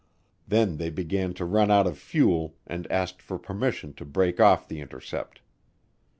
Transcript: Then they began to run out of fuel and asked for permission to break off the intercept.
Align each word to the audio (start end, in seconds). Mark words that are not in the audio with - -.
Then 0.47 0.77
they 0.77 0.89
began 0.89 1.35
to 1.35 1.45
run 1.45 1.69
out 1.69 1.85
of 1.85 1.95
fuel 1.95 2.55
and 2.65 2.91
asked 2.91 3.21
for 3.21 3.37
permission 3.37 3.93
to 3.93 4.03
break 4.03 4.39
off 4.39 4.67
the 4.67 4.81
intercept. 4.81 5.41